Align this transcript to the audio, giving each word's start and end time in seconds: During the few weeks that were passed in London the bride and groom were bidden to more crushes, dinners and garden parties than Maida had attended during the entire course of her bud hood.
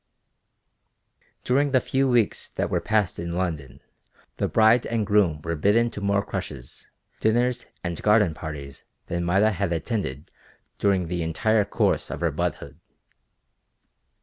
During 1.43 1.73
the 1.73 1.79
few 1.79 2.07
weeks 2.07 2.49
that 2.49 2.71
were 2.71 2.81
passed 2.81 3.19
in 3.19 3.35
London 3.35 3.81
the 4.37 4.47
bride 4.47 4.87
and 4.87 5.05
groom 5.05 5.43
were 5.43 5.55
bidden 5.55 5.91
to 5.91 6.01
more 6.01 6.25
crushes, 6.25 6.89
dinners 7.19 7.67
and 7.83 8.01
garden 8.01 8.33
parties 8.33 8.83
than 9.05 9.23
Maida 9.23 9.51
had 9.51 9.71
attended 9.71 10.31
during 10.79 11.05
the 11.07 11.21
entire 11.21 11.65
course 11.65 12.09
of 12.09 12.21
her 12.21 12.31
bud 12.31 12.55
hood. 12.55 12.79